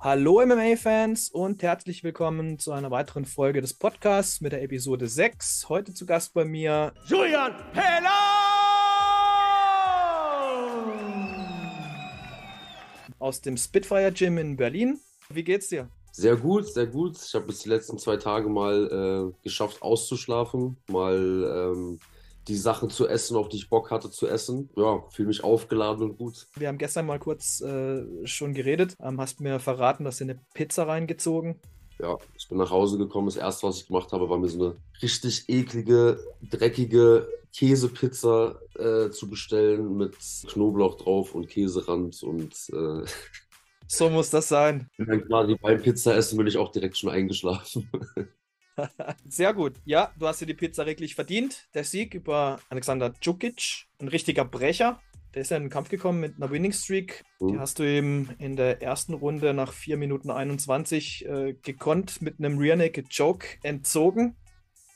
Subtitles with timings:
[0.00, 5.68] Hallo MMA-Fans und herzlich willkommen zu einer weiteren Folge des Podcasts mit der Episode 6.
[5.68, 8.08] Heute zu Gast bei mir Julian Peller!
[13.18, 15.00] aus dem Spitfire Gym in Berlin.
[15.30, 15.90] Wie geht's dir?
[16.12, 17.16] Sehr gut, sehr gut.
[17.16, 21.98] Ich habe bis die letzten zwei Tage mal äh, geschafft auszuschlafen, mal ähm,
[22.48, 24.70] die Sachen zu essen, auf die ich Bock hatte zu essen.
[24.76, 26.46] Ja, fühle mich aufgeladen und gut.
[26.56, 28.94] Wir haben gestern mal kurz äh, schon geredet.
[29.00, 31.60] Ähm, hast mir verraten, dass du eine Pizza reingezogen.
[32.00, 33.26] Ja, ich bin nach Hause gekommen.
[33.26, 39.10] Das erste, was ich gemacht habe, war mir so eine richtig eklige, dreckige Käsepizza äh,
[39.10, 40.16] zu bestellen mit
[40.48, 43.04] Knoblauch drauf und Käserand und äh,
[43.90, 44.90] So muss das sein.
[44.98, 47.90] dann quasi beim Pizza essen bin ich auch direkt schon eingeschlafen.
[49.28, 49.74] Sehr gut.
[49.84, 51.68] Ja, du hast dir die Pizza wirklich verdient.
[51.74, 55.00] Der Sieg über Alexander Djukic, ein richtiger Brecher.
[55.34, 57.24] Der ist ja in den Kampf gekommen mit einer Winning Streak.
[57.40, 57.60] Die Mhm.
[57.60, 62.58] hast du ihm in der ersten Runde nach 4 Minuten 21 äh, gekonnt mit einem
[62.58, 64.36] Rear Naked Choke entzogen.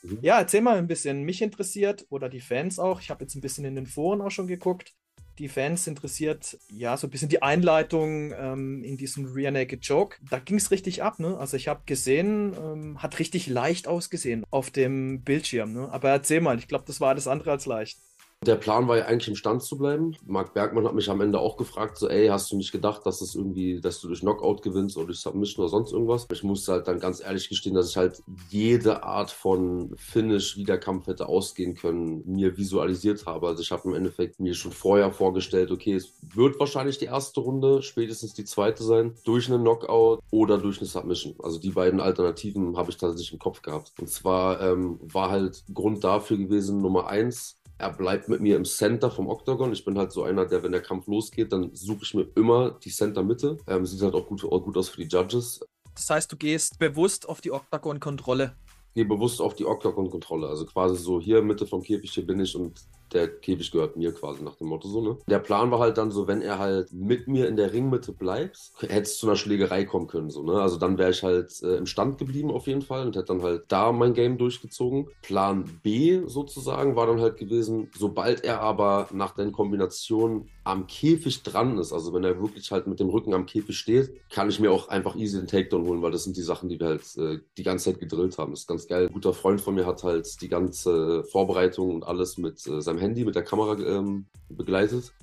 [0.01, 0.19] Mhm.
[0.21, 1.23] Ja, erzähl mal ein bisschen.
[1.23, 2.99] Mich interessiert oder die Fans auch.
[2.99, 4.93] Ich habe jetzt ein bisschen in den Foren auch schon geguckt.
[5.39, 10.17] Die Fans interessiert ja so ein bisschen die Einleitung ähm, in diesen Rear Naked Choke.
[10.29, 11.37] Da ging es richtig ab, ne?
[11.37, 15.89] Also ich habe gesehen, ähm, hat richtig leicht ausgesehen auf dem Bildschirm, ne?
[15.91, 17.99] Aber erzähl mal, ich glaube, das war alles andere als leicht.
[18.45, 20.15] Der Plan war ja eigentlich im Stand zu bleiben.
[20.25, 23.21] Marc Bergmann hat mich am Ende auch gefragt, so, ey, hast du nicht gedacht, dass
[23.21, 26.27] es irgendwie, dass du durch Knockout gewinnst oder durch Submission oder sonst irgendwas?
[26.31, 30.65] Ich musste halt dann ganz ehrlich gestehen, dass ich halt jede Art von Finish, wie
[30.65, 33.47] der Kampf hätte ausgehen können, mir visualisiert habe.
[33.47, 37.39] Also ich habe im Endeffekt mir schon vorher vorgestellt, okay, es wird wahrscheinlich die erste
[37.39, 41.35] Runde, spätestens die zweite sein, durch einen Knockout oder durch eine Submission.
[41.41, 43.93] Also die beiden Alternativen habe ich tatsächlich im Kopf gehabt.
[43.99, 48.65] Und zwar ähm, war halt Grund dafür gewesen, Nummer eins, er bleibt mit mir im
[48.65, 49.73] Center vom Octagon.
[49.73, 52.71] Ich bin halt so einer, der, wenn der Kampf losgeht, dann suche ich mir immer
[52.71, 53.57] die Center-Mitte.
[53.67, 55.59] Ähm, sieht halt auch gut, auch gut aus für die Judges.
[55.95, 58.55] Das heißt, du gehst bewusst auf die Octagon-Kontrolle.
[58.95, 60.47] Gehe bewusst auf die Octagon-Kontrolle.
[60.47, 62.79] Also quasi so hier Mitte vom Käfig, hier bin ich und
[63.13, 65.17] der Käfig gehört mir quasi nach dem Motto so, ne?
[65.27, 68.71] Der Plan war halt dann so, wenn er halt mit mir in der Ringmitte bleibt,
[68.79, 70.61] hätte es zu einer Schlägerei kommen können, so, ne?
[70.61, 73.41] Also dann wäre ich halt äh, im Stand geblieben auf jeden Fall und hätte dann
[73.41, 75.07] halt da mein Game durchgezogen.
[75.21, 81.43] Plan B sozusagen war dann halt gewesen, sobald er aber nach den Kombinationen am Käfig
[81.43, 84.59] dran ist, also wenn er wirklich halt mit dem Rücken am Käfig steht, kann ich
[84.59, 87.17] mir auch einfach easy den Takedown holen, weil das sind die Sachen, die wir halt
[87.17, 88.51] äh, die ganze Zeit gedrillt haben.
[88.51, 89.07] Das ist ganz geil.
[89.07, 92.99] Ein guter Freund von mir hat halt die ganze Vorbereitung und alles mit äh, seinem
[93.03, 95.13] Handy, mit der Kamera ähm, begleitet.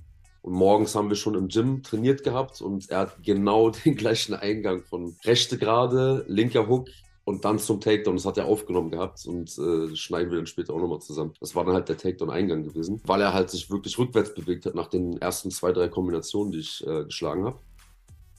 [0.43, 4.35] Und morgens haben wir schon im Gym trainiert gehabt und er hat genau den gleichen
[4.35, 6.89] Eingang von rechte Gerade, linker Hook
[7.25, 8.17] und dann zum Takedown.
[8.17, 11.35] Das hat er aufgenommen gehabt und äh, schneiden wir dann später auch nochmal zusammen.
[11.41, 14.75] Das war dann halt der Takedown-Eingang gewesen, weil er halt sich wirklich rückwärts bewegt hat
[14.75, 17.59] nach den ersten zwei, drei Kombinationen, die ich äh, geschlagen habe.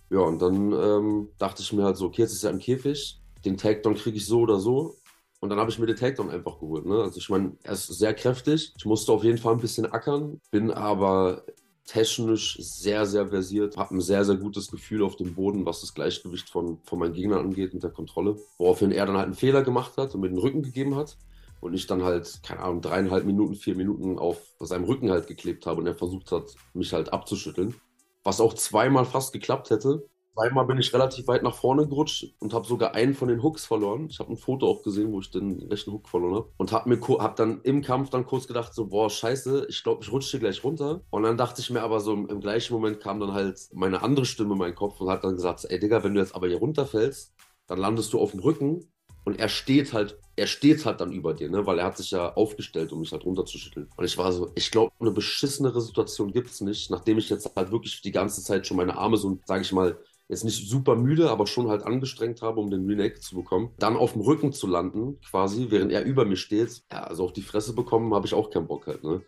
[0.10, 3.22] Ja, und dann ähm, dachte ich mir halt so, okay, jetzt ist er im Käfig,
[3.46, 4.96] den Takedown kriege ich so oder so.
[5.42, 6.86] Und dann habe ich mir den Takedown einfach geholt.
[6.86, 7.02] Ne?
[7.02, 8.74] Also ich meine, er ist sehr kräftig.
[8.78, 11.44] Ich musste auf jeden Fall ein bisschen ackern, bin aber
[11.86, 15.96] technisch sehr, sehr versiert, habe ein sehr, sehr gutes Gefühl auf dem Boden, was das
[15.96, 18.38] Gleichgewicht von, von meinen Gegnern angeht mit der Kontrolle.
[18.60, 21.18] Woraufhin er dann halt einen Fehler gemacht hat und mir den Rücken gegeben hat.
[21.60, 25.66] Und ich dann halt, keine Ahnung, dreieinhalb Minuten, vier Minuten auf seinem Rücken halt geklebt
[25.66, 27.76] habe und er versucht hat, mich halt abzuschütteln.
[28.24, 30.08] Was auch zweimal fast geklappt hätte.
[30.34, 33.66] Zweimal bin ich relativ weit nach vorne gerutscht und habe sogar einen von den Hooks
[33.66, 34.08] verloren.
[34.10, 36.54] Ich habe ein Foto auch gesehen, wo ich den rechten Hook verloren habe.
[36.58, 40.12] Und habe hab dann im Kampf dann kurz gedacht, so, boah, scheiße, ich glaube, ich
[40.12, 41.02] rutsche gleich runter.
[41.10, 44.02] Und dann dachte ich mir aber so, im, im gleichen Moment kam dann halt meine
[44.04, 46.48] andere Stimme in meinen Kopf und hat dann gesagt, ey Digga, wenn du jetzt aber
[46.48, 47.34] hier runterfällst,
[47.68, 48.90] dann landest du auf dem Rücken
[49.24, 51.66] und er steht halt, er steht halt dann über dir, ne?
[51.66, 53.88] Weil er hat sich ja aufgestellt, um mich halt runterzuschütteln.
[53.96, 57.72] Und ich war so, ich glaube, eine beschissenere Situation gibt's nicht, nachdem ich jetzt halt
[57.72, 60.00] wirklich die ganze Zeit schon meine Arme so, sage ich mal,
[60.32, 63.72] jetzt nicht super müde, aber schon halt angestrengt habe, um den Renake zu bekommen.
[63.78, 66.84] Dann auf dem Rücken zu landen, quasi, während er über mir steht.
[66.92, 69.22] Ja, also auf die Fresse bekommen habe ich auch keinen Bock halt, ne?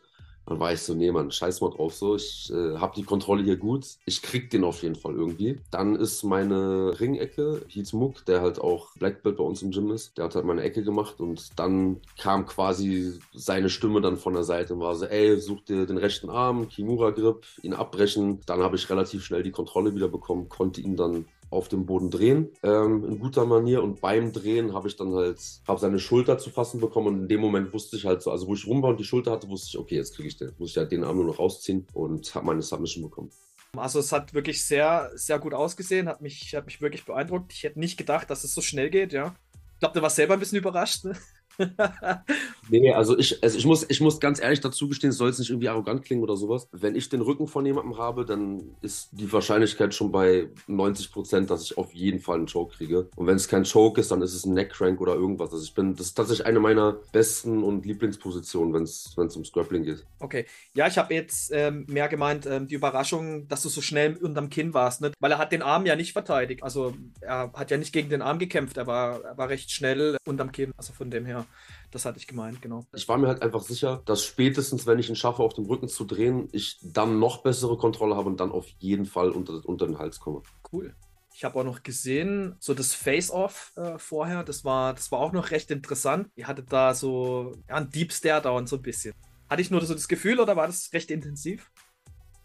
[0.45, 2.15] Dann war ich so, nee, Mann, scheiß mal drauf so.
[2.15, 3.85] Ich äh, habe die Kontrolle hier gut.
[4.05, 5.59] Ich krieg den auf jeden Fall irgendwie.
[5.71, 9.91] Dann ist meine Ringecke, Heath Muck, der halt auch Black Belt bei uns im Gym
[9.91, 14.33] ist, der hat halt meine Ecke gemacht und dann kam quasi seine Stimme dann von
[14.33, 18.41] der Seite und war so, ey, such dir den rechten Arm, Kimura-Grip, ihn abbrechen.
[18.45, 22.09] Dann habe ich relativ schnell die Kontrolle wieder bekommen, konnte ihn dann auf dem Boden
[22.09, 23.83] drehen, ähm, in guter Manier.
[23.83, 27.07] Und beim Drehen habe ich dann halt, habe seine Schulter zu fassen bekommen.
[27.07, 29.05] Und in dem Moment wusste ich halt so, also wo ich rum war und die
[29.05, 30.51] Schulter hatte, wusste ich, okay, jetzt kriege ich den.
[30.57, 33.31] Muss ich halt den Arm nur noch rausziehen und habe meine Submission bekommen.
[33.75, 37.53] Also es hat wirklich sehr, sehr gut ausgesehen, hat mich, hat mich wirklich beeindruckt.
[37.53, 39.35] Ich hätte nicht gedacht, dass es so schnell geht, ja.
[39.73, 41.17] Ich glaube, du warst selber ein bisschen überrascht, ne?
[42.69, 45.39] nee, also ich, also ich muss, ich muss ganz ehrlich dazu gestehen, es soll jetzt
[45.39, 46.67] nicht irgendwie arrogant klingen oder sowas.
[46.71, 51.49] Wenn ich den Rücken von jemandem habe, dann ist die Wahrscheinlichkeit schon bei 90 Prozent,
[51.49, 53.09] dass ich auf jeden Fall einen Choke kriege.
[53.15, 55.51] Und wenn es kein Choke ist, dann ist es ein Neckcrank oder irgendwas.
[55.51, 59.83] Also ich bin, das ist tatsächlich eine meiner besten und Lieblingspositionen, wenn es ums Grappling
[59.83, 60.05] geht.
[60.19, 60.45] Okay.
[60.73, 64.49] Ja, ich habe jetzt ähm, mehr gemeint, ähm, die Überraschung, dass du so schnell unterm
[64.49, 65.11] Kinn warst, ne?
[65.19, 66.63] weil er hat den Arm ja nicht verteidigt.
[66.63, 70.17] Also er hat ja nicht gegen den Arm gekämpft, er war, er war recht schnell
[70.25, 70.73] unterm Kinn.
[70.77, 71.42] Also von dem her,
[71.91, 72.85] das hatte ich gemeint, genau.
[72.93, 75.87] Ich war mir halt einfach sicher, dass spätestens, wenn ich ihn schaffe, auf dem Rücken
[75.87, 79.85] zu drehen, ich dann noch bessere Kontrolle habe und dann auf jeden Fall unter, unter
[79.85, 80.41] den Hals komme.
[80.71, 80.95] Cool.
[81.35, 85.31] Ich habe auch noch gesehen, so das Face-Off äh, vorher, das war, das war auch
[85.31, 86.29] noch recht interessant.
[86.35, 89.13] Ihr hattet da so ja, einen Deep Stare-Down so ein bisschen.
[89.49, 91.71] Hatte ich nur so das Gefühl oder war das recht intensiv?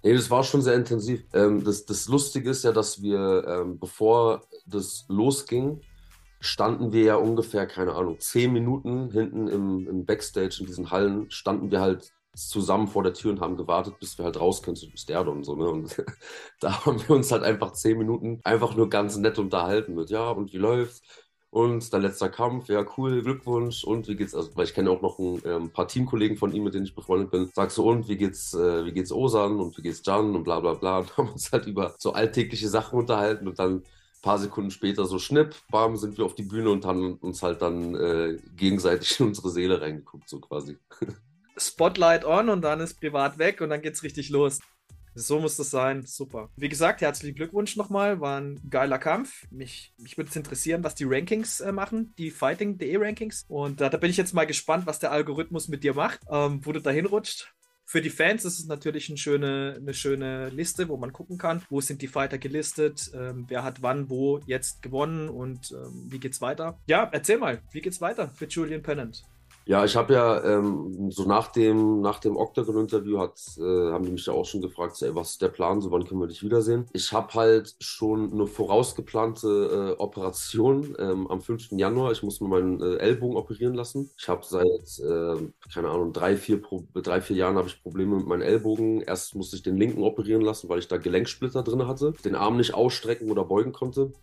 [0.03, 1.25] Nee, das war schon sehr intensiv.
[1.33, 5.81] Ähm, das, das Lustige ist ja, dass wir, ähm, bevor das losging,
[6.41, 11.31] standen wir ja ungefähr, keine Ahnung, zehn Minuten hinten im, im Backstage in diesen Hallen,
[11.31, 14.77] standen wir halt zusammen vor der Tür und haben gewartet, bis wir halt raus können
[14.77, 15.57] zu Sterde und so.
[15.57, 15.69] Ne?
[15.69, 16.05] Und
[16.61, 20.31] da haben wir uns halt einfach zehn Minuten einfach nur ganz nett unterhalten mit, ja,
[20.31, 21.03] und wie läuft's?
[21.51, 23.83] Und dein letzter Kampf, ja, cool, Glückwunsch.
[23.83, 26.53] Und wie geht's, also, weil ich kenne auch noch ein, äh, ein, paar Teamkollegen von
[26.53, 27.51] ihm, mit denen ich befreundet bin.
[27.55, 30.61] Sagst du, und wie geht's, äh, wie geht's Osan und wie geht's Jan und bla
[30.61, 30.99] bla bla.
[31.09, 33.83] Und haben uns halt über so alltägliche Sachen unterhalten und dann
[34.23, 37.63] paar Sekunden später so schnipp, bam, sind wir auf die Bühne und haben uns halt
[37.63, 40.79] dann äh, gegenseitig in unsere Seele reingeguckt, so quasi.
[41.57, 44.61] Spotlight on und dann ist privat weg und dann geht's richtig los.
[45.15, 46.07] So muss das sein.
[46.07, 46.51] Super.
[46.57, 48.21] Wie gesagt, herzlichen Glückwunsch nochmal.
[48.21, 49.47] War ein geiler Kampf.
[49.51, 53.45] Mich, mich würde es interessieren, was die Rankings äh, machen, die Fighting.de Rankings.
[53.49, 56.65] Und äh, da bin ich jetzt mal gespannt, was der Algorithmus mit dir macht, ähm,
[56.65, 57.53] wo du da hinrutscht.
[57.91, 61.63] Für die Fans ist es natürlich eine schöne, eine schöne Liste, wo man gucken kann,
[61.71, 66.19] wo sind die Fighter gelistet, ähm, wer hat wann, wo jetzt gewonnen und ähm, wie
[66.19, 66.79] geht's weiter.
[66.87, 69.25] Ja, erzähl mal, wie geht's weiter für Julian Pennant?
[69.69, 74.25] Ja, ich habe ja ähm, so nach dem, nach dem Octagon-Interview äh, haben die mich
[74.25, 76.43] ja auch schon gefragt, so, ey, was ist der Plan, so wann können wir dich
[76.43, 76.87] wiedersehen?
[76.95, 81.73] Ich habe halt schon eine vorausgeplante äh, Operation ähm, am 5.
[81.73, 82.13] Januar.
[82.13, 84.11] Ich muss mir meinen äh, Ellbogen operieren lassen.
[84.17, 84.65] Ich habe seit,
[85.01, 85.37] äh,
[85.75, 86.63] keine Ahnung, drei, vier,
[86.95, 89.03] drei, vier Jahren habe ich Probleme mit meinem Ellbogen.
[89.03, 92.57] Erst musste ich den linken operieren lassen, weil ich da Gelenksplitter drin hatte, den Arm
[92.57, 94.15] nicht ausstrecken oder beugen konnte.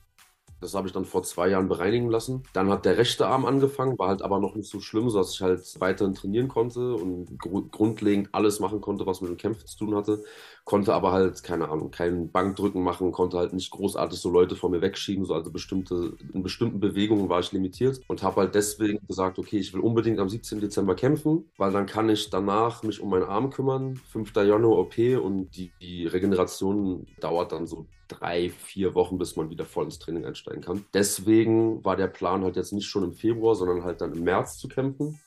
[0.62, 2.44] Das habe ich dann vor zwei Jahren bereinigen lassen.
[2.54, 5.42] Dann hat der rechte Arm angefangen, war halt aber noch nicht so schlimm, sodass ich
[5.42, 9.78] halt weiterhin trainieren konnte und gr grundlegend alles machen konnte, was mit dem Kämpfen zu
[9.78, 10.24] tun hatte.
[10.66, 14.70] Konnte aber halt, keine Ahnung, keinen Bankdrücken machen, konnte halt nicht großartig so Leute vor
[14.70, 15.24] mir wegschieben.
[15.24, 19.60] So, also bestimmte, in bestimmten Bewegungen war ich limitiert und habe halt deswegen gesagt, okay,
[19.60, 20.60] ich will unbedingt am 17.
[20.60, 23.96] Dezember kämpfen, weil dann kann ich danach mich um meinen Arm kümmern.
[24.12, 24.36] 5.
[24.36, 29.66] Januar OP und die, die Regeneration dauert dann so drei, vier Wochen, bis man wieder
[29.66, 30.86] voll ins Training einsteigen kann.
[30.94, 34.58] Deswegen war der Plan halt jetzt nicht schon im Februar, sondern halt dann im März
[34.58, 35.20] zu kämpfen.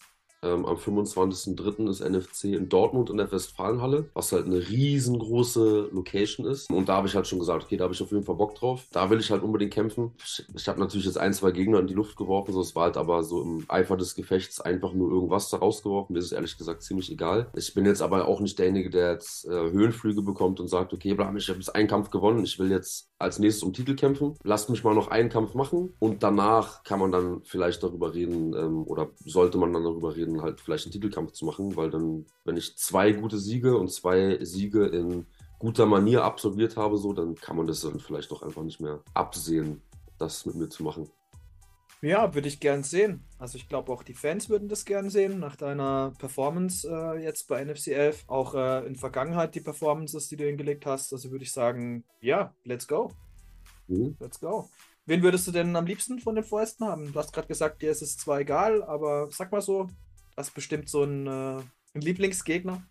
[0.42, 1.88] Ähm, am 25.03.
[1.88, 6.70] ist NFC in Dortmund in der Westfalenhalle, was halt eine riesengroße Location ist.
[6.70, 8.54] Und da habe ich halt schon gesagt, okay, da habe ich auf jeden Fall Bock
[8.54, 8.86] drauf.
[8.92, 10.12] Da will ich halt unbedingt kämpfen.
[10.22, 12.84] Ich, ich habe natürlich jetzt ein, zwei Gegner in die Luft geworfen, so es war
[12.84, 16.12] halt aber so im Eifer des Gefechts einfach nur irgendwas da rausgeworfen.
[16.12, 17.50] Mir ist es ehrlich gesagt ziemlich egal.
[17.56, 21.12] Ich bin jetzt aber auch nicht derjenige, der jetzt äh, Höhenflüge bekommt und sagt, okay,
[21.12, 24.36] ich habe jetzt einen Kampf gewonnen, ich will jetzt als nächstes um Titel kämpfen.
[24.44, 28.54] Lasst mich mal noch einen Kampf machen und danach kann man dann vielleicht darüber reden
[28.54, 31.90] ähm, oder sollte man dann darüber reden, reden, halt vielleicht einen Titelkampf zu machen, weil
[31.90, 35.26] dann, wenn ich zwei gute Siege und zwei Siege in
[35.58, 39.00] guter Manier absolviert habe, so, dann kann man das dann vielleicht doch einfach nicht mehr
[39.14, 39.82] absehen,
[40.18, 41.08] das mit mir zu machen.
[42.00, 43.24] Ja, würde ich gern sehen.
[43.38, 47.48] Also ich glaube auch die Fans würden das gern sehen, nach deiner Performance äh, jetzt
[47.48, 48.24] bei NFC 11.
[48.28, 51.12] Auch äh, in Vergangenheit die Performances, die du hingelegt hast.
[51.12, 53.10] Also würde ich sagen, ja, let's go.
[53.88, 54.16] Mhm.
[54.20, 54.68] Let's go.
[55.06, 57.12] Wen würdest du denn am liebsten von den Fäusten haben?
[57.12, 59.88] Du hast gerade gesagt, dir ist es zwar egal, aber sag mal so,
[60.38, 61.60] was bestimmt so ein, äh,
[61.94, 62.82] ein Lieblingsgegner?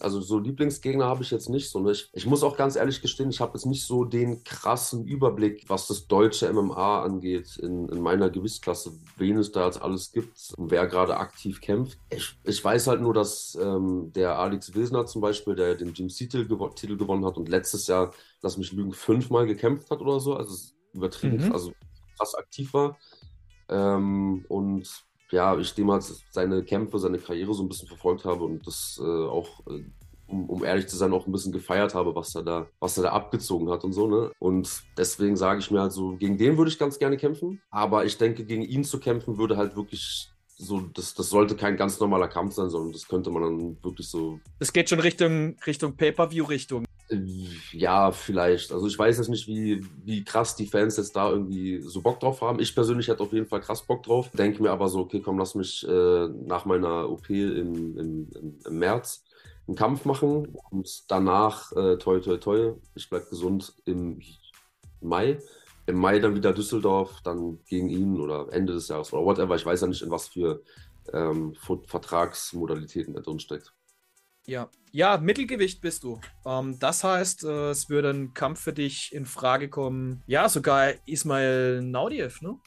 [0.00, 1.88] Also so Lieblingsgegner habe ich jetzt nicht so.
[1.88, 5.64] Ich, ich muss auch ganz ehrlich gestehen, ich habe jetzt nicht so den krassen Überblick,
[5.68, 10.52] was das deutsche MMA angeht in, in meiner Gewichtsklasse, wen es da jetzt alles gibt
[10.56, 11.98] und wer gerade aktiv kämpft.
[12.10, 16.08] Ich, ich weiß halt nur, dass ähm, der Alex Wilsner zum Beispiel, der den Jim
[16.08, 20.18] C-Titel gew Titel gewonnen hat und letztes Jahr, lass mich lügen, fünfmal gekämpft hat oder
[20.18, 21.52] so, also übertrieben, mhm.
[21.52, 21.72] also
[22.16, 22.98] krass aktiv war.
[23.68, 24.88] Ähm, und
[25.30, 29.00] ja, ich dem halt seine Kämpfe, seine Karriere so ein bisschen verfolgt habe und das
[29.02, 29.84] äh, auch, äh,
[30.26, 33.04] um, um, ehrlich zu sein, auch ein bisschen gefeiert habe, was er da, was er
[33.04, 34.30] da abgezogen hat und so, ne?
[34.38, 38.04] Und deswegen sage ich mir halt so, gegen den würde ich ganz gerne kämpfen, aber
[38.04, 41.98] ich denke, gegen ihn zu kämpfen würde halt wirklich so, das, das sollte kein ganz
[42.00, 44.38] normaler Kampf sein, sondern das könnte man dann wirklich so.
[44.60, 46.84] Es geht schon Richtung, Richtung Pay-Per-View-Richtung.
[47.72, 48.72] Ja, vielleicht.
[48.72, 52.20] Also ich weiß jetzt nicht, wie, wie krass die Fans jetzt da irgendwie so Bock
[52.20, 52.60] drauf haben.
[52.60, 54.30] Ich persönlich hätte auf jeden Fall krass Bock drauf.
[54.30, 58.78] Denke mir aber so, okay, komm, lass mich äh, nach meiner OP im, im, im,
[58.78, 59.24] März
[59.66, 64.20] einen Kampf machen und danach, äh, toi, toi, toi, ich bleib gesund im
[65.00, 65.38] Mai.
[65.86, 69.54] Im Mai dann wieder Düsseldorf, dann gegen ihn oder Ende des Jahres oder whatever.
[69.56, 70.62] Ich weiß ja nicht, in was für
[71.12, 71.54] ähm,
[71.86, 73.74] Vertragsmodalitäten er drin steckt.
[74.46, 76.20] Ja, ja, Mittelgewicht bist du.
[76.44, 80.22] Ähm, das heißt, äh, es würde ein Kampf für dich in Frage kommen.
[80.26, 82.58] Ja, sogar Ismail Naudiev, ne?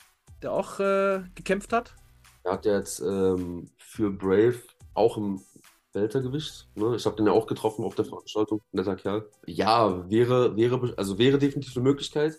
[0.42, 1.96] Der auch äh, gekämpft hat.
[2.44, 4.62] Er hat ja jetzt ähm, für Brave
[4.94, 5.42] auch im
[5.94, 6.68] Weltergewicht.
[6.76, 6.96] Ne?
[6.96, 8.62] Ich habe den ja auch getroffen auf der Veranstaltung.
[8.72, 9.30] Netter Kerl.
[9.46, 12.38] Ja, wäre, wäre, also wäre definitiv eine Möglichkeit.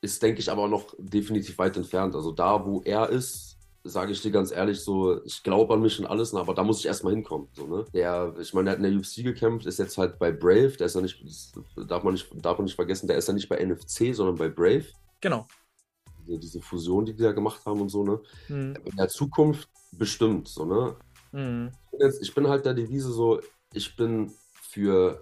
[0.00, 2.14] Ist, denke ich, aber noch definitiv weit entfernt.
[2.14, 3.55] Also da, wo er ist,
[3.88, 6.62] sage ich dir ganz ehrlich, so, ich glaube an mich und alles, ne, aber da
[6.62, 7.48] muss ich erstmal hinkommen.
[7.52, 7.84] So, ne?
[7.94, 10.86] Der, ich meine, der hat in der UFC gekämpft, ist jetzt halt bei Brave, der
[10.86, 11.22] ist ja nicht,
[11.88, 14.48] darf man nicht, darf man nicht vergessen, der ist ja nicht bei NFC, sondern bei
[14.48, 14.86] Brave.
[15.20, 15.46] Genau.
[16.26, 18.20] Diese, diese Fusion, die die da gemacht haben und so, ne?
[18.48, 18.74] Mhm.
[18.84, 20.96] In der Zukunft bestimmt, so, ne?
[21.32, 21.72] Mhm.
[21.98, 23.40] Jetzt, ich bin halt der Devise so,
[23.72, 25.20] ich bin für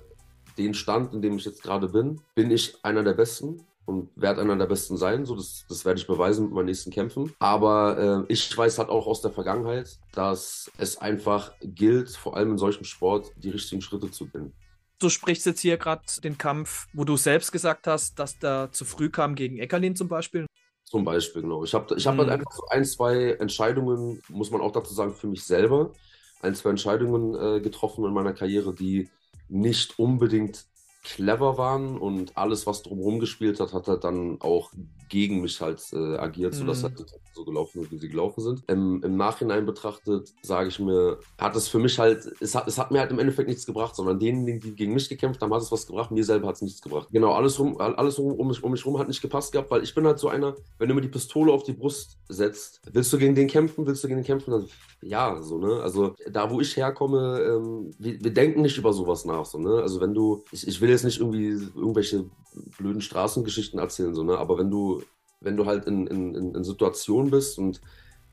[0.59, 4.41] den Stand, in dem ich jetzt gerade bin, bin ich einer der Besten und werde
[4.41, 5.25] einer der Besten sein.
[5.27, 7.33] So, das, das werde ich beweisen mit meinen nächsten Kämpfen.
[7.39, 12.53] Aber äh, ich weiß halt auch aus der Vergangenheit, dass es einfach gilt, vor allem
[12.53, 14.53] in solchem Sport, die richtigen Schritte zu gehen.
[14.99, 18.85] Du sprichst jetzt hier gerade den Kampf, wo du selbst gesagt hast, dass der zu
[18.85, 20.47] früh kam gegen Eckerlin zum Beispiel.
[20.85, 21.65] Zum Beispiel, genau.
[21.65, 22.31] Ich habe ich hab halt mhm.
[22.31, 25.93] halt einfach so ein, zwei Entscheidungen, muss man auch dazu sagen, für mich selber,
[26.41, 29.09] ein, zwei Entscheidungen äh, getroffen in meiner Karriere, die
[29.49, 30.67] nicht unbedingt
[31.05, 34.73] clever waren und alles, was drumherum gespielt hat, hat er dann auch
[35.09, 36.59] gegen mich halt äh, agiert, mhm.
[36.59, 38.63] sodass halt so gelaufen sind, wie sie gelaufen sind.
[38.69, 42.79] Im, im Nachhinein betrachtet, sage ich mir, hat es für mich halt, es hat, es
[42.79, 45.63] hat mir halt im Endeffekt nichts gebracht, sondern denen, die gegen mich gekämpft haben, hat
[45.63, 47.09] es was gebracht, mir selber hat es nichts gebracht.
[47.13, 49.83] Genau, alles, rum, alles um, um, mich, um mich rum hat nicht gepasst gehabt, weil
[49.83, 53.13] ich bin halt so einer, wenn du mir die Pistole auf die Brust setzt, willst
[53.13, 54.67] du gegen den kämpfen, willst du gegen den kämpfen, dann
[55.05, 55.83] ja, so, ne?
[55.83, 59.83] Also da, wo ich herkomme, ähm, wir, wir, denken nicht über sowas nach, so, ne?
[59.83, 62.31] Also wenn du, ich, ich will jetzt nicht irgendwie irgendwelche
[62.79, 64.39] blöden Straßengeschichten erzählen, so, ne?
[64.39, 65.03] Aber wenn du,
[65.41, 67.81] wenn du halt in, in, in Situationen bist und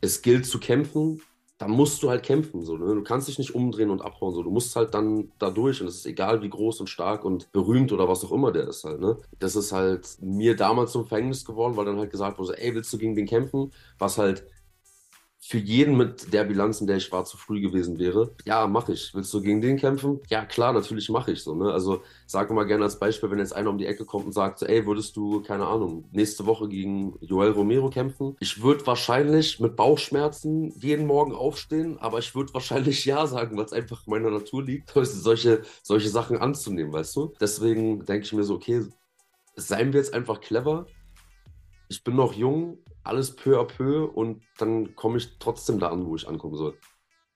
[0.01, 1.22] es gilt zu kämpfen,
[1.62, 2.65] dann musst du halt kämpfen.
[2.65, 2.96] So, ne?
[2.96, 4.34] Du kannst dich nicht umdrehen und abhauen.
[4.34, 4.41] So.
[4.41, 7.51] Du musst halt dann da durch und es ist egal, wie groß und stark und
[7.51, 9.00] berühmt oder was auch immer der ist halt.
[9.00, 9.18] Ne?
[9.38, 12.91] Das ist halt mir damals zum Verhängnis geworden, weil dann halt gesagt wurde, ey, willst
[12.91, 13.72] du gegen den kämpfen?
[14.00, 14.44] Was halt
[15.43, 18.36] für jeden mit der Bilanz, in der ich war, zu früh gewesen wäre.
[18.45, 19.12] Ja, mache ich.
[19.15, 20.19] Willst du gegen den kämpfen?
[20.29, 21.55] Ja, klar, natürlich mache ich so.
[21.55, 21.74] Ne?
[21.74, 24.60] Also sage mal gerne als Beispiel, wenn jetzt einer um die Ecke kommt und sagt,
[24.60, 28.36] so, ey, würdest du, keine Ahnung, nächste Woche gegen Joel Romero kämpfen?
[28.39, 33.65] Ich würde wahrscheinlich mit Bauchschmerzen jeden Morgen aufstehen, aber ich würde wahrscheinlich ja sagen, weil
[33.65, 37.33] es einfach in meiner Natur liegt, solche, solche Sachen anzunehmen, weißt du?
[37.41, 38.86] Deswegen denke ich mir so, okay,
[39.55, 40.86] seien wir jetzt einfach clever.
[41.89, 46.05] Ich bin noch jung, alles peu à peu und dann komme ich trotzdem da an,
[46.05, 46.77] wo ich ankommen soll.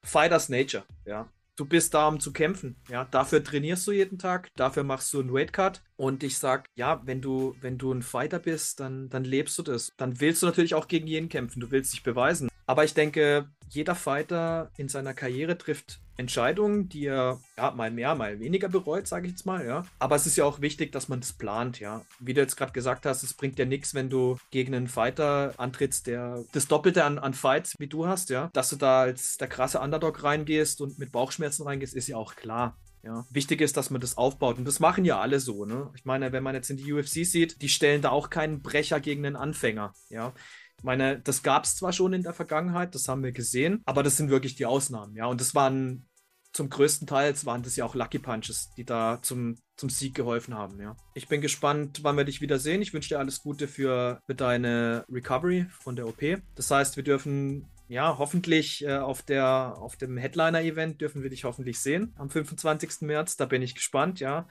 [0.03, 1.29] Fighters Nature, ja.
[1.57, 2.75] Du bist da, um zu kämpfen.
[2.89, 5.81] Ja, dafür trainierst du jeden Tag, dafür machst du einen Weightcut.
[5.95, 9.63] Und ich sag, ja, wenn du, wenn du ein Fighter bist, dann, dann lebst du
[9.63, 9.89] das.
[9.95, 11.61] Dann willst du natürlich auch gegen jeden kämpfen.
[11.61, 12.49] Du willst dich beweisen.
[12.65, 18.15] Aber ich denke, jeder Fighter in seiner Karriere trifft Entscheidungen, die er ja, mal mehr,
[18.15, 19.85] mal weniger bereut, sage ich jetzt mal, ja.
[19.99, 22.03] Aber es ist ja auch wichtig, dass man das plant, ja.
[22.19, 25.53] Wie du jetzt gerade gesagt hast, es bringt ja nichts, wenn du gegen einen Fighter
[25.57, 28.49] antrittst, der das Doppelte an, an Fights wie du hast, ja.
[28.53, 32.35] Dass du da als der krasse Underdog reingehst und mit Bauchschmerzen reingehst, ist ja auch
[32.35, 32.77] klar.
[33.03, 34.57] Ja, wichtig ist, dass man das aufbaut.
[34.57, 35.91] Und das machen ja alle so, ne?
[35.95, 38.99] Ich meine, wenn man jetzt in die UFC sieht, die stellen da auch keinen Brecher
[38.99, 40.33] gegen einen Anfänger, ja.
[40.77, 44.03] Ich meine, das gab es zwar schon in der Vergangenheit, das haben wir gesehen, aber
[44.03, 45.25] das sind wirklich die Ausnahmen, ja.
[45.25, 46.07] Und das waren
[46.53, 50.53] zum größten Teil waren das ja auch Lucky Punches, die da zum, zum Sieg geholfen
[50.53, 50.95] haben, ja.
[51.13, 52.81] Ich bin gespannt, wann wir dich wiedersehen.
[52.81, 56.21] Ich wünsche dir alles Gute für, für deine Recovery von der OP.
[56.55, 61.43] Das heißt, wir dürfen ja, hoffentlich äh, auf, der, auf dem Headliner-Event dürfen wir dich
[61.43, 63.01] hoffentlich sehen am 25.
[63.01, 63.37] März.
[63.37, 64.47] Da bin ich gespannt, ja.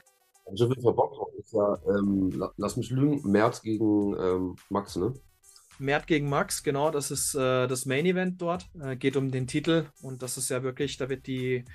[0.53, 1.29] Ich habe Bock drauf.
[1.51, 5.13] Ja, ähm, lass mich lügen, März gegen ähm, Max, ne?
[5.79, 8.67] Mert gegen Max, genau, das ist äh, das Main Event dort.
[8.81, 11.65] Äh, geht um den Titel und das ist ja wirklich, da wird die,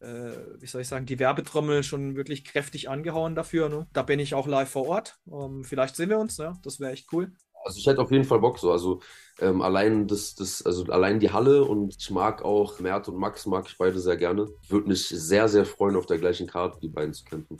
[0.00, 3.68] äh, wie soll ich sagen, die Werbetrommel schon wirklich kräftig angehauen dafür.
[3.68, 3.86] Ne?
[3.92, 5.16] Da bin ich auch live vor Ort.
[5.30, 7.32] Ähm, vielleicht sehen wir uns, ja, das wäre echt cool.
[7.64, 8.70] Also ich hätte auf jeden Fall Bock so.
[8.70, 9.00] Also
[9.40, 13.44] ähm, allein das, das, also allein die Halle und ich mag auch Mert und Max,
[13.46, 14.46] mag ich beide sehr gerne.
[14.68, 17.58] Würde mich sehr, sehr freuen, auf der gleichen Karte die beiden zu kämpfen.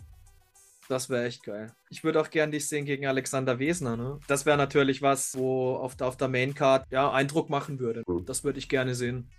[0.89, 1.73] Das wäre echt geil.
[1.91, 3.97] Ich würde auch gern dich sehen gegen Alexander Wesner.
[3.97, 4.21] Ne?
[4.29, 8.03] Das wäre natürlich was, wo auf, auf der Maincard ja, Eindruck machen würde.
[8.25, 9.31] Das würde ich gerne sehen.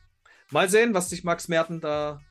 [0.51, 2.21] Mal sehen, was sich Max Merten da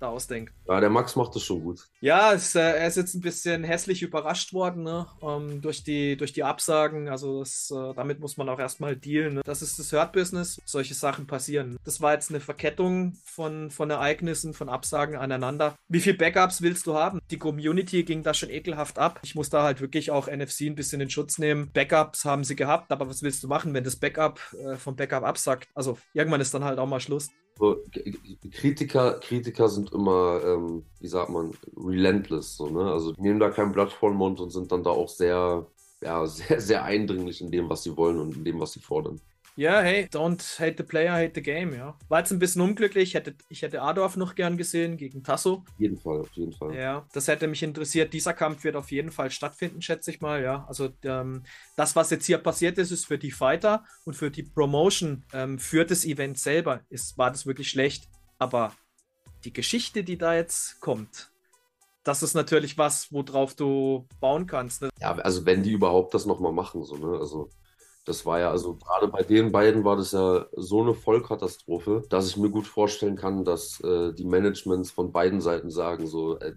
[0.00, 0.52] da ausdenkt.
[0.66, 1.88] Ja, der Max macht das schon gut.
[2.00, 5.06] Ja, es, äh, er ist jetzt ein bisschen hässlich überrascht worden ne?
[5.22, 7.08] ähm, durch, die, durch die Absagen.
[7.08, 9.34] Also das, äh, damit muss man auch erstmal dealen.
[9.34, 9.42] Ne?
[9.44, 10.60] Das ist das Hurt-Business.
[10.64, 11.76] Solche Sachen passieren.
[11.84, 15.76] Das war jetzt eine Verkettung von, von Ereignissen, von Absagen aneinander.
[15.88, 17.20] Wie viele Backups willst du haben?
[17.30, 19.20] Die Community ging da schon ekelhaft ab.
[19.22, 21.70] Ich muss da halt wirklich auch NFC ein bisschen in Schutz nehmen.
[21.72, 25.24] Backups haben sie gehabt, aber was willst du machen, wenn das Backup äh, vom Backup
[25.24, 25.68] absackt?
[25.74, 27.30] Also irgendwann ist dann halt auch mal Schluss.
[27.56, 27.84] So,
[28.52, 32.56] Kritiker, Kritiker sind immer, ähm, wie sagt man, relentless.
[32.56, 32.90] So, ne?
[32.92, 35.66] Also nehmen da kein Blatt vor den Mund und sind dann da auch sehr,
[36.02, 39.20] ja, sehr, sehr eindringlich in dem, was sie wollen und in dem, was sie fordern.
[39.56, 41.96] Ja, hey, don't hate the player, hate the game, ja.
[42.08, 43.10] War jetzt ein bisschen unglücklich.
[43.10, 45.62] Ich hätte, ich hätte Adorf noch gern gesehen gegen Tasso.
[45.68, 46.74] Auf jeden Fall, auf jeden Fall.
[46.74, 48.12] Ja, das hätte mich interessiert.
[48.12, 50.64] Dieser Kampf wird auf jeden Fall stattfinden, schätze ich mal, ja.
[50.66, 51.44] Also ähm,
[51.76, 55.60] das, was jetzt hier passiert ist, ist für die Fighter und für die Promotion ähm,
[55.60, 58.08] für das Event selber ist, war das wirklich schlecht.
[58.38, 58.72] Aber
[59.44, 61.30] die Geschichte, die da jetzt kommt,
[62.02, 64.82] das ist natürlich was, worauf du bauen kannst.
[64.82, 64.90] Ne?
[65.00, 67.18] Ja, also wenn die überhaupt das nochmal machen, so, ne?
[67.18, 67.50] Also
[68.04, 72.28] das war ja, also gerade bei den beiden war das ja so eine Vollkatastrophe, dass
[72.28, 76.54] ich mir gut vorstellen kann, dass äh, die Managements von beiden Seiten sagen, so, äh,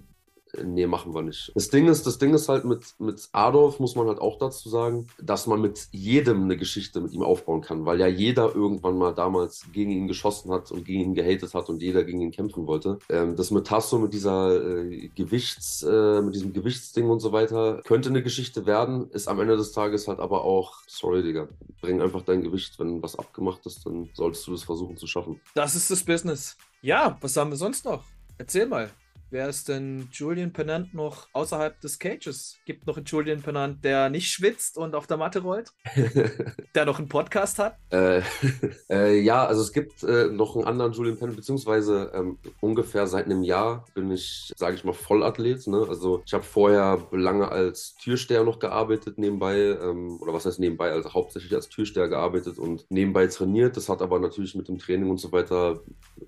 [0.64, 1.52] nee, machen wir nicht.
[1.56, 4.70] Das Ding ist, das Ding ist halt mit, mit Adolf, muss man halt auch dazu
[4.70, 8.98] sagen, dass man mit jedem eine Geschichte mit ihm aufbauen kann, weil ja jeder irgendwann
[8.98, 12.32] mal damals gegen ihn geschossen hat und gegen ihn gehatet hat und jeder gegen ihn
[12.32, 13.00] kämpfen wollte.
[13.10, 17.82] Ähm, das mit Tasso, mit dieser äh, Gewichts, äh, mit diesem Gewichtsding und so weiter,
[17.86, 21.48] könnte eine Geschichte werden, ist am Ende des Tages halt aber auch, sorry, Digga,
[21.82, 25.40] bring einfach dein Gewicht, wenn was abgemacht ist, dann solltest du das versuchen zu schaffen.
[25.56, 26.58] Das ist das Business.
[26.82, 28.04] Ja, was haben wir sonst noch?
[28.38, 28.92] Erzähl mal.
[29.30, 32.56] Wer ist denn Julian Pennant noch außerhalb des Cages?
[32.66, 35.74] Gibt noch einen Julian Pennant, der nicht schwitzt und auf der Matte rollt?
[36.76, 37.76] der noch einen Podcast hat?
[37.90, 38.22] Äh,
[38.90, 43.26] äh, ja, also es gibt äh, noch einen anderen Julian Pennant, beziehungsweise ähm, ungefähr seit
[43.26, 45.68] einem Jahr bin ich, sage ich mal, Vollathlet.
[45.68, 45.86] Ne?
[45.90, 50.92] Also ich habe vorher lange als Türsteher noch gearbeitet nebenbei, ähm, oder was heißt nebenbei,
[50.92, 53.76] also hauptsächlich als Türsteher gearbeitet und nebenbei trainiert.
[53.76, 55.82] Das hat aber natürlich mit dem Training und so weiter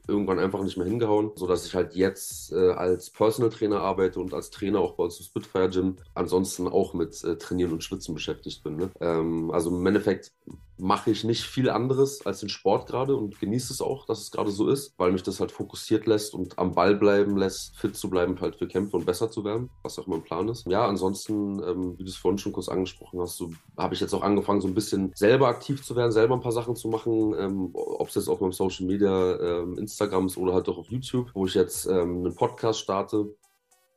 [0.06, 4.34] irgendwann einfach nicht mehr hingehauen, sodass ich halt jetzt äh, als Personal Trainer arbeite und
[4.34, 8.13] als Trainer auch bei uns im Spitfire Gym ansonsten auch mit äh, Trainieren und Schwitzen
[8.13, 8.75] beschäftigt bin.
[8.75, 8.91] Ne?
[8.99, 10.32] Ähm, also im Endeffekt
[10.80, 14.32] mache ich nicht viel anderes als den Sport gerade und genieße es auch, dass es
[14.32, 17.96] gerade so ist, weil mich das halt fokussiert lässt und am Ball bleiben lässt, fit
[17.96, 20.65] zu bleiben, halt für Kämpfe und besser zu werden, was auch mein Plan ist.
[20.68, 24.13] Ja, ansonsten, ähm, wie du es vorhin schon kurz angesprochen hast, so habe ich jetzt
[24.13, 27.36] auch angefangen, so ein bisschen selber aktiv zu werden, selber ein paar Sachen zu machen,
[27.38, 30.89] ähm, ob es jetzt auf meinem Social Media, ähm, Instagram ist oder halt auch auf
[30.89, 33.36] YouTube, wo ich jetzt ähm, einen Podcast starte,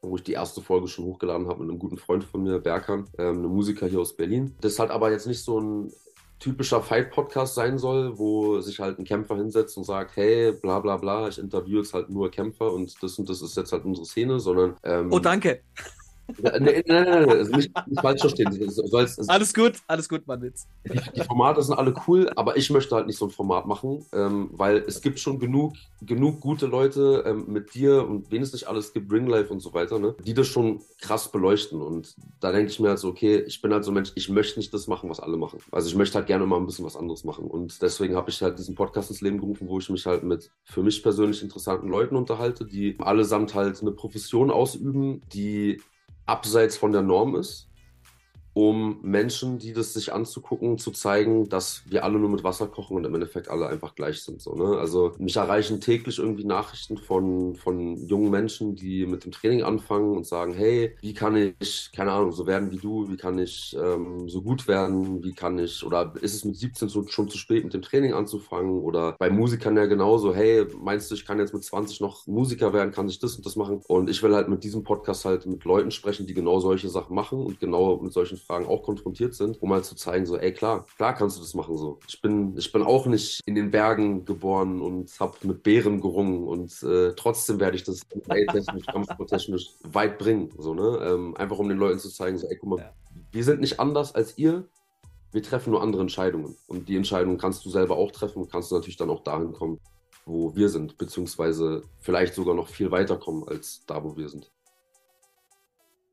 [0.03, 3.09] wo ich die erste Folge schon hochgeladen habe mit einem guten Freund von mir, Berkan,
[3.19, 4.57] ähm, einem Musiker hier aus Berlin.
[4.61, 5.93] Das ist halt aber jetzt nicht so ein
[6.43, 10.97] typischer Fight-Podcast sein soll, wo sich halt ein Kämpfer hinsetzt und sagt, hey, bla bla
[10.97, 14.05] bla, ich interviewe jetzt halt nur Kämpfer und das und das ist jetzt halt unsere
[14.05, 14.77] Szene, sondern...
[14.83, 15.61] Ähm, oh, danke.
[16.41, 18.71] Nein, nein, nein, nein, also nicht, nicht falsch verstehen.
[18.71, 20.67] Sollst, alles gut, alles gut, mein Witz.
[20.85, 24.05] Die, die, Formate sind alle cool, aber ich möchte halt nicht so ein Format machen,
[24.13, 28.53] ähm, weil es gibt schon genug, genug gute Leute ähm, mit dir und wen es
[28.53, 31.81] nicht alles gibt, Ringlife und so weiter, ne, die das schon krass beleuchten.
[31.81, 34.29] Und da denke ich mir halt so, okay, ich bin halt so ein Mensch, ich
[34.29, 35.59] möchte nicht das machen, was alle machen.
[35.71, 37.47] Also ich möchte halt gerne mal ein bisschen was anderes machen.
[37.47, 40.51] Und deswegen habe ich halt diesen Podcast ins Leben gerufen, wo ich mich halt mit
[40.65, 45.81] für mich persönlich interessanten Leuten unterhalte, die allesamt halt eine Profession ausüben, die
[46.27, 47.69] abseits von der Norm ist
[48.55, 52.97] um Menschen, die das sich anzugucken, zu zeigen, dass wir alle nur mit Wasser kochen
[52.97, 54.43] und im Endeffekt alle einfach gleich sind.
[54.43, 54.79] So, ne?
[54.79, 60.17] Also mich erreichen täglich irgendwie Nachrichten von, von jungen Menschen, die mit dem Training anfangen
[60.17, 63.77] und sagen, hey, wie kann ich, keine Ahnung, so werden wie du, wie kann ich
[63.81, 67.39] ähm, so gut werden, wie kann ich, oder ist es mit 17 so, schon zu
[67.39, 68.83] spät mit dem Training anzufangen?
[68.83, 72.73] Oder bei Musikern ja genauso, hey, meinst du, ich kann jetzt mit 20 noch Musiker
[72.73, 73.81] werden, kann ich das und das machen?
[73.89, 77.15] Und ich will halt mit diesem Podcast halt mit Leuten sprechen, die genau solche Sachen
[77.15, 80.53] machen und genau mit solchen Fragen auch konfrontiert sind, um mal zu zeigen, so, ey,
[80.53, 81.99] klar, klar kannst du das machen so.
[82.09, 86.47] Ich bin, ich bin auch nicht in den Bergen geboren und habe mit Bären gerungen
[86.47, 90.99] und äh, trotzdem werde ich das technisch, kampfsporttechnisch weit bringen, so, ne?
[91.03, 92.93] Ähm, einfach um den Leuten zu zeigen, so, ey, guck mal, ja.
[93.31, 94.69] wir sind nicht anders als ihr,
[95.33, 96.57] wir treffen nur andere Entscheidungen.
[96.67, 99.53] Und die Entscheidung kannst du selber auch treffen und kannst du natürlich dann auch dahin
[99.53, 99.81] kommen,
[100.27, 104.51] wo wir sind, beziehungsweise vielleicht sogar noch viel weiter kommen als da, wo wir sind.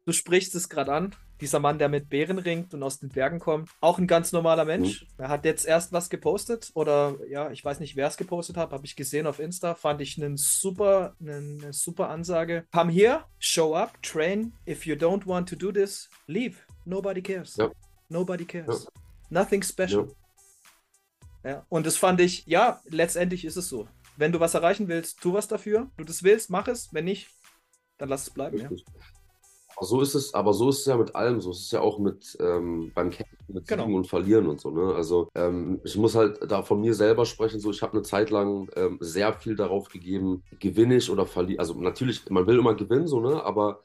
[0.10, 3.38] Du sprichst es gerade an dieser Mann, der mit Bären ringt und aus den Bergen
[3.38, 5.04] kommt, auch ein ganz normaler Mensch.
[5.04, 5.08] Mhm.
[5.20, 8.72] Er hat jetzt erst was gepostet oder ja, ich weiß nicht, wer es gepostet hat,
[8.72, 12.66] habe ich gesehen auf Insta, fand ich einen super, eine super Ansage.
[12.74, 14.52] Come here, show up, train.
[14.68, 16.58] If you don't want to do this, leave.
[16.86, 17.58] Nobody cares.
[17.58, 17.70] Ja.
[18.08, 18.86] Nobody cares.
[18.86, 19.02] Ja.
[19.42, 20.08] Nothing special.
[21.44, 21.52] Ja.
[21.52, 21.66] ja.
[21.70, 25.34] Und das fand ich, ja, letztendlich ist es so Wenn du was erreichen willst, tu
[25.34, 25.92] was dafür.
[25.98, 26.92] Du das willst, mach es.
[26.96, 27.30] Wenn nicht,
[28.00, 28.58] dann lass es bleiben.
[28.58, 28.70] Ja.
[29.82, 31.42] So ist es, aber so ist es ja mit allem.
[31.42, 33.84] So ist es ja auch mit ähm, beim Kämpfen, mit genau.
[33.84, 34.70] Siegen und Verlieren und so.
[34.72, 34.94] Ne?
[34.94, 37.60] Also ähm, ich muss halt da von mir selber sprechen.
[37.60, 41.60] So, ich habe eine Zeit lang ähm, sehr viel darauf gegeben, gewinne ich oder verliere.
[41.60, 43.82] Also natürlich, man will immer gewinnen, so ne, aber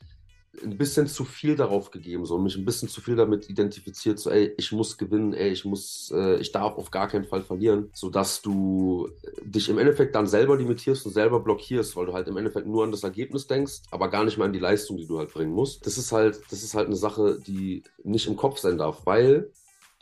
[0.62, 4.30] ein bisschen zu viel darauf gegeben, so mich ein bisschen zu viel damit identifiziert, so
[4.30, 7.90] ey, ich muss gewinnen, ey, ich muss, äh, ich darf auf gar keinen Fall verlieren,
[7.94, 9.08] sodass du
[9.42, 12.84] dich im Endeffekt dann selber limitierst und selber blockierst, weil du halt im Endeffekt nur
[12.84, 15.52] an das Ergebnis denkst, aber gar nicht mal an die Leistung, die du halt bringen
[15.52, 15.86] musst.
[15.86, 19.50] Das ist halt, das ist halt eine Sache, die nicht im Kopf sein darf, weil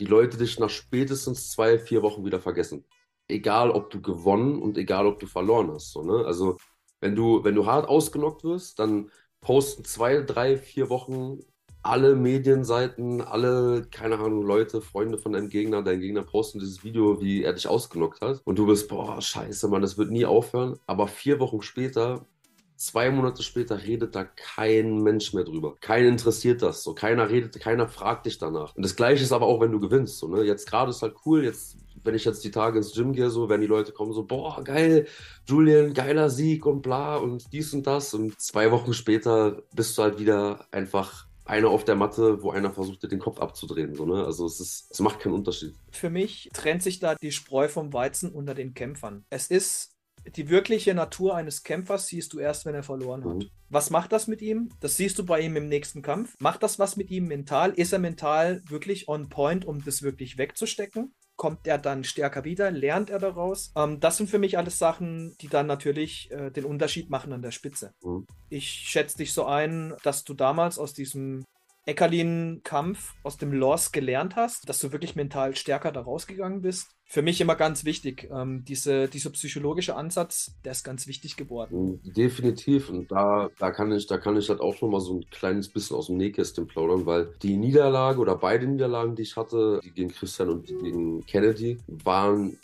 [0.01, 2.85] die Leute dich nach spätestens zwei, vier Wochen wieder vergessen.
[3.29, 5.93] Egal, ob du gewonnen und egal, ob du verloren hast.
[5.93, 6.25] So, ne?
[6.27, 6.59] Also,
[7.01, 9.11] wenn du, wenn du hart ausgenockt wirst, dann
[9.43, 11.41] posten zwei, drei, vier Wochen
[11.83, 17.21] alle Medienseiten, alle, keine Ahnung, Leute, Freunde von deinem Gegner, dein Gegner posten dieses Video,
[17.21, 18.41] wie er dich ausgenockt hat.
[18.45, 20.79] Und du bist, boah, scheiße, Mann, das wird nie aufhören.
[20.87, 22.25] Aber vier Wochen später,
[22.77, 25.77] zwei Monate später, redet da kein Mensch mehr drüber.
[25.81, 26.85] Keinen interessiert das.
[26.85, 28.77] So, keiner redet, keiner fragt dich danach.
[28.77, 30.19] Und das Gleiche ist aber auch, wenn du gewinnst.
[30.19, 30.45] So, ne?
[30.45, 33.49] Jetzt gerade ist halt cool, jetzt wenn ich jetzt die Tage ins Gym gehe, so,
[33.49, 35.07] wenn die Leute kommen, so, boah, geil,
[35.47, 38.15] Julian, geiler Sieg und bla und dies und das.
[38.15, 42.71] Und zwei Wochen später bist du halt wieder einfach einer auf der Matte, wo einer
[42.71, 43.95] versucht, dir den Kopf abzudrehen.
[43.95, 44.25] So, ne?
[44.25, 45.75] Also es, ist, es macht keinen Unterschied.
[45.91, 49.25] Für mich trennt sich da die Spreu vom Weizen unter den Kämpfern.
[49.29, 49.93] Es ist
[50.37, 53.37] die wirkliche Natur eines Kämpfers siehst du erst, wenn er verloren hat.
[53.39, 53.51] Mhm.
[53.69, 54.71] Was macht das mit ihm?
[54.81, 56.37] Das siehst du bei ihm im nächsten Kampf.
[56.39, 57.73] Macht das was mit ihm mental?
[57.73, 61.13] Ist er mental wirklich on point, um das wirklich wegzustecken?
[61.37, 63.73] Kommt er dann stärker wieder, lernt er daraus.
[63.77, 67.43] Ähm, das sind für mich alles Sachen, die dann natürlich äh, den Unterschied machen an
[67.43, 67.95] der Spitze.
[68.03, 68.27] Mhm.
[68.49, 71.45] Ich schätze dich so ein, dass du damals aus diesem
[71.85, 76.95] Eckerlin-Kampf aus dem Loss gelernt hast, dass du wirklich mental stärker da rausgegangen bist.
[77.13, 78.31] Für mich immer ganz wichtig.
[78.33, 82.01] Ähm, diese, dieser psychologische Ansatz, der ist ganz wichtig geworden.
[82.03, 82.89] Mm, definitiv.
[82.89, 85.69] Und da, da kann ich, da kann ich halt auch schon mal so ein kleines
[85.69, 89.91] bisschen aus dem Nähkästchen plaudern, weil die Niederlage oder beide Niederlagen, die ich hatte, die
[89.91, 92.59] gegen Christian und die gegen Kennedy, waren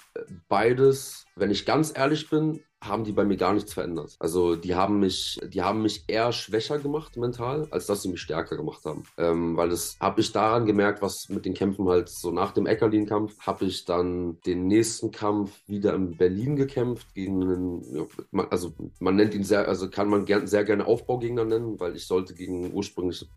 [0.49, 4.17] beides, wenn ich ganz ehrlich bin, haben die bei mir gar nichts verändert.
[4.21, 8.21] Also die haben mich, die haben mich eher schwächer gemacht mental, als dass sie mich
[8.21, 9.03] stärker gemacht haben.
[9.17, 12.67] Ähm, weil das habe ich daran gemerkt, was mit den Kämpfen halt so nach dem
[12.67, 18.09] Eckerlin-Kampf habe ich dann den nächsten Kampf wieder in Berlin gekämpft gegen einen,
[18.51, 22.07] also man nennt ihn sehr, also kann man gern, sehr gerne Aufbaugegner nennen, weil ich
[22.07, 23.29] sollte gegen ursprünglich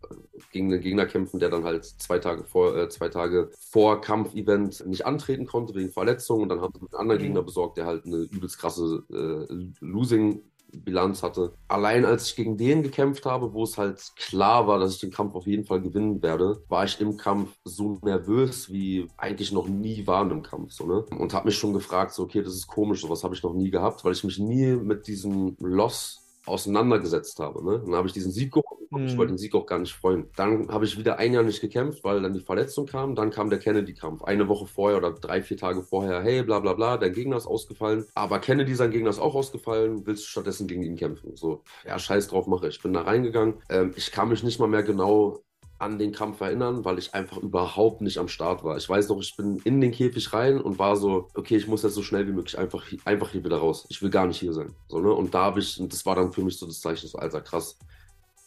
[0.52, 4.86] gegen einen Gegner kämpfen, der dann halt zwei Tage vor, äh, zwei Tage vor Kampfevent
[4.86, 7.24] nicht antreten konnte wegen Verletzungen und dann haben sie einen anderen mhm.
[7.24, 9.31] Gegner besorgt, der halt eine übelst krasse äh,
[9.80, 10.42] Losing
[10.72, 11.52] Bilanz hatte.
[11.68, 15.10] Allein als ich gegen den gekämpft habe, wo es halt klar war, dass ich den
[15.10, 19.68] Kampf auf jeden Fall gewinnen werde, war ich im Kampf so nervös wie eigentlich noch
[19.68, 20.72] nie war in einem Kampf.
[20.72, 21.04] So, ne?
[21.18, 23.70] Und habe mich schon gefragt, so, okay, das ist komisch, sowas habe ich noch nie
[23.70, 27.64] gehabt, weil ich mich nie mit diesem Loss auseinandergesetzt habe.
[27.64, 27.82] Ne?
[27.84, 28.90] Dann habe ich diesen Sieg geholt.
[28.90, 29.06] Mhm.
[29.06, 30.28] Ich wollte den Sieg auch gar nicht freuen.
[30.36, 33.14] Dann habe ich wieder ein Jahr nicht gekämpft, weil dann die Verletzung kam.
[33.14, 34.22] Dann kam der Kennedy-Kampf.
[34.22, 36.22] Eine Woche vorher oder drei, vier Tage vorher.
[36.22, 38.06] Hey, bla bla bla, dein Gegner ist ausgefallen.
[38.14, 40.06] Aber Kennedy, sein Gegner ist auch ausgefallen.
[40.06, 41.36] Willst du stattdessen gegen ihn kämpfen?
[41.36, 42.82] So, ja, scheiß drauf, mache ich.
[42.82, 43.54] bin da reingegangen.
[43.68, 45.42] Ähm, ich kann mich nicht mal mehr genau
[45.82, 48.76] an den Kampf erinnern, weil ich einfach überhaupt nicht am Start war.
[48.76, 51.82] Ich weiß noch, ich bin in den Käfig rein und war so, okay, ich muss
[51.82, 53.84] jetzt so schnell wie möglich einfach, einfach hier wieder raus.
[53.88, 54.74] Ich will gar nicht hier sein.
[54.88, 55.12] So, ne?
[55.12, 57.40] Und da habe ich, und das war dann für mich so das Zeichen, so, Alter,
[57.40, 57.76] krass.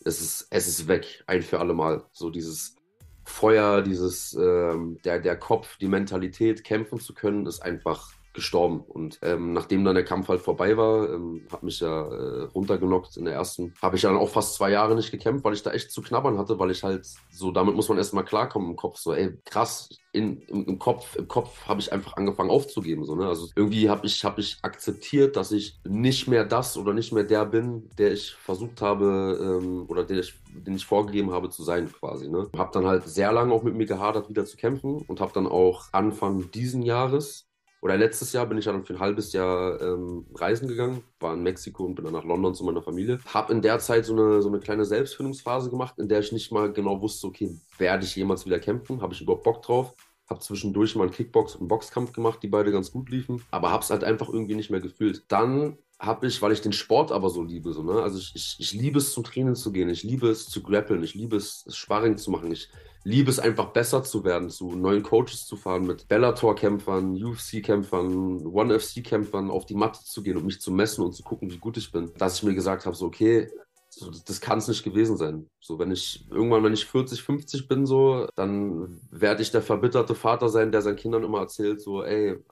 [0.05, 2.05] Es ist, es ist weg, ein für alle Mal.
[2.13, 2.75] So dieses
[3.25, 8.81] Feuer, dieses, ähm, der, der Kopf, die Mentalität, kämpfen zu können, ist einfach gestorben.
[8.81, 13.17] Und ähm, nachdem dann der Kampf halt vorbei war, ähm, hat mich ja äh, runtergenockt
[13.17, 15.71] in der ersten, habe ich dann auch fast zwei Jahre nicht gekämpft, weil ich da
[15.71, 18.97] echt zu knabbern hatte, weil ich halt so, damit muss man erstmal klarkommen im Kopf,
[18.97, 23.15] so, ey, krass, in, im, im Kopf, im Kopf habe ich einfach angefangen aufzugeben, so,
[23.15, 23.27] ne?
[23.27, 27.25] Also irgendwie habe ich, habe ich akzeptiert, dass ich nicht mehr das oder nicht mehr
[27.25, 31.63] der bin, der ich versucht habe ähm, oder den ich, den ich vorgegeben habe zu
[31.63, 32.49] sein, quasi, ne?
[32.55, 35.47] Habe dann halt sehr lange auch mit mir gehadert, wieder zu kämpfen und habe dann
[35.47, 37.47] auch Anfang diesen Jahres
[37.85, 41.43] oder letztes Jahr bin ich dann für ein halbes Jahr ähm, reisen gegangen, war in
[41.43, 43.19] Mexiko und bin dann nach London zu meiner Familie.
[43.31, 46.51] Habe in der Zeit so eine, so eine kleine Selbstfindungsphase gemacht, in der ich nicht
[46.51, 49.03] mal genau wusste, okay, werde ich jemals wieder kämpfen?
[49.03, 49.93] Habe ich überhaupt Bock drauf?
[50.27, 53.69] Habe zwischendurch mal einen Kickbox- und einen Boxkampf gemacht, die beide ganz gut liefen, aber
[53.69, 55.23] habe es halt einfach irgendwie nicht mehr gefühlt.
[55.27, 58.01] Dann habe ich, weil ich den Sport aber so liebe, so, ne?
[58.01, 61.03] also ich, ich, ich liebe es zum Training zu gehen, ich liebe es zu grappeln,
[61.03, 62.67] ich liebe es, Sparring zu machen, ich
[63.05, 69.51] liebe es einfach besser zu werden, zu neuen Coaches zu fahren, mit Bellator-Kämpfern, UFC-Kämpfern, One-FC-Kämpfern
[69.51, 71.91] auf die Matte zu gehen und mich zu messen und zu gucken, wie gut ich
[71.91, 72.11] bin.
[72.17, 73.47] Dass ich mir gesagt habe, so, okay,
[73.89, 75.47] so, das, kann es nicht gewesen sein.
[75.61, 80.15] So, wenn ich irgendwann, wenn ich 40, 50 bin, so, dann werde ich der verbitterte
[80.15, 82.43] Vater sein, der seinen Kindern immer erzählt, so, ey,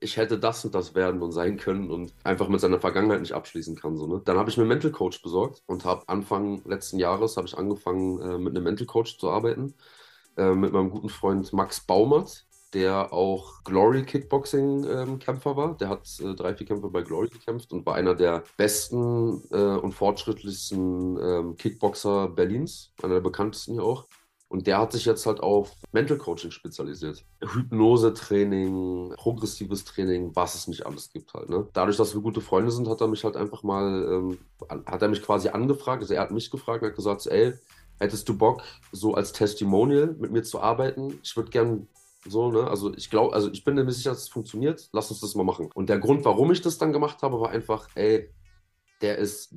[0.00, 3.32] ich hätte das und das werden und sein können und einfach mit seiner Vergangenheit nicht
[3.32, 3.96] abschließen kann.
[3.96, 4.22] So, ne?
[4.24, 7.56] Dann habe ich mir einen Mental Coach besorgt und habe Anfang letzten Jahres habe ich
[7.56, 9.74] angefangen, äh, mit einem Mental Coach zu arbeiten,
[10.36, 15.76] äh, mit meinem guten Freund Max Baumert, der auch Glory Kickboxing ähm, Kämpfer war.
[15.76, 19.56] Der hat äh, drei, vier Kämpfe bei Glory gekämpft und war einer der besten äh,
[19.56, 24.06] und fortschrittlichsten ähm, Kickboxer Berlins, einer der bekanntesten hier auch.
[24.54, 27.24] Und der hat sich jetzt halt auf Mental Coaching spezialisiert.
[27.40, 31.48] Hypnose-Training, progressives Training, was es nicht alles gibt halt.
[31.48, 31.66] Ne?
[31.72, 34.38] Dadurch, dass wir gute Freunde sind, hat er mich halt einfach mal, ähm,
[34.86, 37.54] hat er mich quasi angefragt, also er hat mich gefragt und hat gesagt, ey,
[37.98, 38.62] hättest du Bock,
[38.92, 41.18] so als Testimonial mit mir zu arbeiten?
[41.24, 41.88] Ich würde gern
[42.24, 42.68] so, ne?
[42.68, 44.88] Also ich glaube, also ich bin mir sicher, dass es funktioniert.
[44.92, 45.68] Lass uns das mal machen.
[45.74, 48.30] Und der Grund, warum ich das dann gemacht habe, war einfach, ey,
[49.02, 49.56] der ist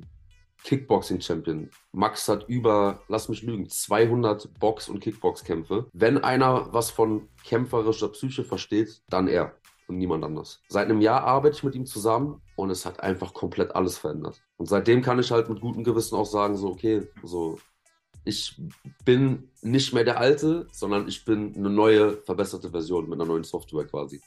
[0.64, 1.70] Kickboxing-Champion.
[1.92, 5.86] Max hat über, lass mich lügen, 200 Box- und Kickbox-Kämpfe.
[5.92, 9.54] Wenn einer was von kämpferischer Psyche versteht, dann er
[9.88, 10.60] und niemand anders.
[10.68, 14.42] Seit einem Jahr arbeite ich mit ihm zusammen und es hat einfach komplett alles verändert.
[14.56, 17.58] Und seitdem kann ich halt mit gutem Gewissen auch sagen, so, okay, so,
[18.24, 18.60] ich
[19.04, 23.44] bin nicht mehr der Alte, sondern ich bin eine neue, verbesserte Version mit einer neuen
[23.44, 24.20] Software quasi.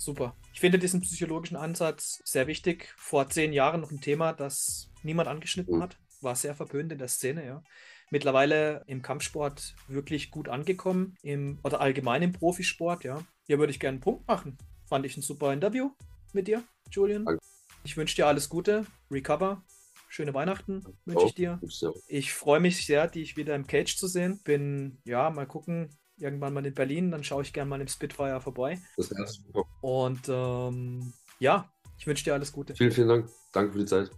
[0.00, 0.34] Super.
[0.54, 2.94] Ich finde diesen psychologischen Ansatz sehr wichtig.
[2.96, 5.82] Vor zehn Jahren noch ein Thema, das niemand angeschnitten mhm.
[5.82, 5.98] hat.
[6.22, 7.62] War sehr verpönt in der Szene, ja.
[8.10, 13.22] Mittlerweile im Kampfsport wirklich gut angekommen, im, oder allgemein im Profisport, ja.
[13.46, 14.56] Hier würde ich gerne einen Punkt machen.
[14.88, 15.90] Fand ich ein super Interview
[16.32, 17.26] mit dir, Julian.
[17.26, 17.44] Danke.
[17.84, 19.62] Ich wünsche dir alles Gute, Recover,
[20.08, 21.60] schöne Weihnachten wünsche ich dir.
[22.08, 24.40] Ich freue mich sehr, dich wieder im Cage zu sehen.
[24.44, 28.40] Bin, ja, mal gucken, irgendwann mal in Berlin, dann schaue ich gerne mal im Spitfire
[28.40, 28.78] vorbei.
[28.96, 29.64] Das wäre super.
[29.80, 32.74] Und ähm, ja, ich wünsche dir alles Gute.
[32.74, 33.28] Vielen, vielen Dank.
[33.52, 34.10] Danke für die Zeit.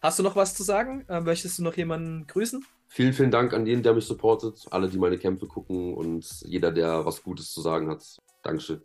[0.00, 1.04] Hast du noch was zu sagen?
[1.08, 2.64] Äh, möchtest du noch jemanden grüßen?
[2.88, 6.70] Vielen, vielen Dank an jeden, der mich supportet, alle, die meine Kämpfe gucken und jeder,
[6.70, 8.04] der was Gutes zu sagen hat.
[8.42, 8.82] Dankeschön.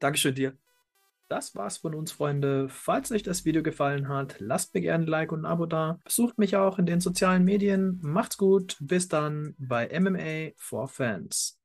[0.00, 0.56] Dankeschön dir.
[1.28, 2.68] Das war's von uns, Freunde.
[2.68, 5.98] Falls euch das Video gefallen hat, lasst mir gerne ein Like und ein Abo da.
[6.04, 7.98] Besucht mich auch in den sozialen Medien.
[8.02, 8.76] Macht's gut.
[8.80, 11.58] Bis dann bei MMA for Fans.